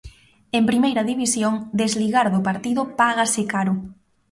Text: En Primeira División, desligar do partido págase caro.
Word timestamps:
En 0.57 0.63
Primeira 0.69 1.07
División, 1.11 1.53
desligar 1.81 2.27
do 2.33 2.41
partido 2.47 2.81
págase 3.01 3.41
caro. 3.53 3.73